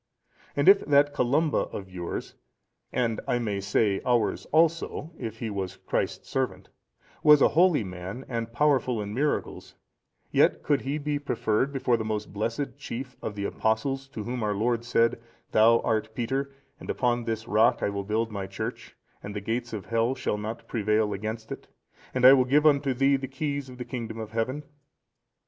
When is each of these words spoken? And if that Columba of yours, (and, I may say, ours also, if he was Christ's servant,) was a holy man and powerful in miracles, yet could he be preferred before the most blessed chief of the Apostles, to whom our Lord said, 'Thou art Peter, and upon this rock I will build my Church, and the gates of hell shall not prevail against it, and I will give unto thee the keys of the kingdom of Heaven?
And 0.55 0.67
if 0.67 0.83
that 0.87 1.13
Columba 1.13 1.59
of 1.71 1.91
yours, 1.91 2.33
(and, 2.91 3.21
I 3.27 3.37
may 3.37 3.59
say, 3.59 4.01
ours 4.03 4.47
also, 4.47 5.13
if 5.19 5.37
he 5.37 5.51
was 5.51 5.77
Christ's 5.77 6.27
servant,) 6.27 6.69
was 7.21 7.39
a 7.39 7.49
holy 7.49 7.83
man 7.83 8.25
and 8.27 8.51
powerful 8.51 8.99
in 8.99 9.13
miracles, 9.13 9.75
yet 10.31 10.63
could 10.63 10.81
he 10.81 10.97
be 10.97 11.19
preferred 11.19 11.71
before 11.71 11.97
the 11.97 12.03
most 12.03 12.33
blessed 12.33 12.79
chief 12.79 13.15
of 13.21 13.35
the 13.35 13.45
Apostles, 13.45 14.07
to 14.07 14.23
whom 14.23 14.41
our 14.41 14.55
Lord 14.55 14.83
said, 14.83 15.21
'Thou 15.51 15.81
art 15.81 16.15
Peter, 16.15 16.51
and 16.79 16.89
upon 16.89 17.25
this 17.25 17.47
rock 17.47 17.83
I 17.83 17.89
will 17.89 18.03
build 18.03 18.31
my 18.31 18.47
Church, 18.47 18.95
and 19.21 19.35
the 19.35 19.39
gates 19.39 19.71
of 19.71 19.85
hell 19.85 20.15
shall 20.15 20.39
not 20.39 20.67
prevail 20.67 21.13
against 21.13 21.51
it, 21.51 21.67
and 22.11 22.25
I 22.25 22.33
will 22.33 22.45
give 22.45 22.65
unto 22.65 22.95
thee 22.95 23.17
the 23.17 23.27
keys 23.27 23.69
of 23.69 23.77
the 23.77 23.85
kingdom 23.85 24.17
of 24.17 24.31
Heaven? 24.31 24.63